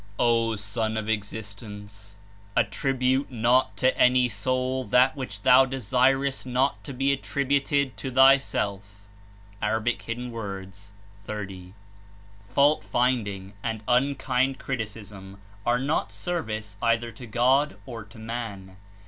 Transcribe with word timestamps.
''O 0.19 0.57
Son 0.57 0.97
of 0.97 1.07
Existence/ 1.07 2.17
Attribute 2.57 3.29
not 3.29 3.77
to 3.77 3.95
any 3.95 4.27
soul 4.27 4.83
that 4.85 5.15
lihich 5.15 5.43
thou 5.43 5.63
desirest 5.63 6.43
not 6.43 6.83
to 6.83 6.91
be 6.91 7.11
attributed 7.11 7.95
to 7.97 8.09
thy 8.09 8.35
self." 8.37 9.07
(A. 9.61 9.79
30.) 9.79 11.73
Fault 12.49 12.83
finding 12.83 13.53
and 13.61 13.83
unkind 13.87 14.57
criticism 14.57 15.39
are 15.67 15.77
not 15.77 16.09
service 16.09 16.77
either 16.81 17.11
to 17.11 17.27
God 17.27 17.77
or 17.85 18.03
to 18.03 18.17
man. 18.17 18.77